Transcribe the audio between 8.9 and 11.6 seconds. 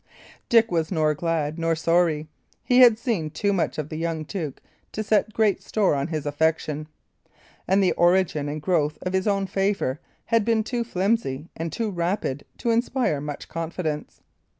of his own favour had been too flimsy